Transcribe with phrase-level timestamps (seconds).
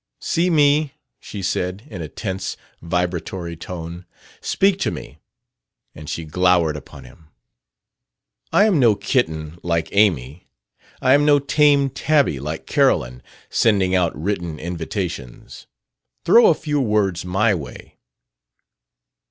[0.19, 4.07] "See me!" she said, in a tense, vibratory tone.
[4.41, 5.19] "Speak to me!"
[5.93, 7.27] and she glowered upon him.
[8.51, 10.47] "I am no kitten, like Amy.
[11.03, 15.67] I am no tame tabby, like Carolyn, sending out written invitations.
[16.25, 17.99] Throw a few poor words my way."